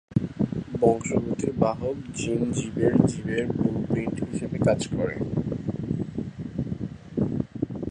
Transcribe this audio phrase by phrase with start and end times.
[0.79, 5.15] বংশগতির বাহক জীন জীবের জীবনের ব্লু প্রিন্ট হিসেবে কাজ করে।